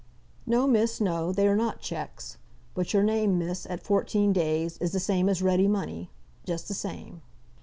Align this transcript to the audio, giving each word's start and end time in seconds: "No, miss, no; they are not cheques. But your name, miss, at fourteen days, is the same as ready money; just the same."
"No, 0.47 0.65
miss, 0.65 0.99
no; 0.99 1.31
they 1.31 1.47
are 1.47 1.55
not 1.55 1.79
cheques. 1.79 2.39
But 2.73 2.91
your 2.91 3.03
name, 3.03 3.37
miss, 3.37 3.67
at 3.67 3.83
fourteen 3.83 4.33
days, 4.33 4.79
is 4.79 4.93
the 4.93 4.99
same 4.99 5.29
as 5.29 5.43
ready 5.43 5.67
money; 5.67 6.09
just 6.43 6.67
the 6.67 6.73
same." 6.73 7.21